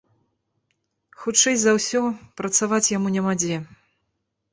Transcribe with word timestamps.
Хутчэй 1.23 1.55
за 1.63 1.71
ўсё, 1.77 2.01
працаваць 2.41 2.91
яму 2.97 3.13
няма 3.17 3.33
дзе. 3.45 3.61